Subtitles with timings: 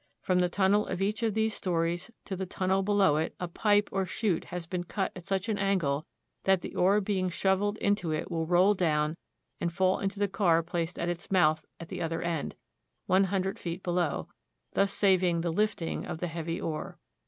[0.23, 3.87] From the tunnel of each of these stories to the tunnel below it a pipe,
[3.91, 6.07] or chute, has been cut at such an angle
[6.45, 9.15] that the ore being shoveled into it will roll down
[9.59, 12.55] and fall into the car placed at its mouth at the other end,
[13.05, 14.27] one hundred feet below,
[14.73, 16.97] thus saving the lifting of the heavy ore.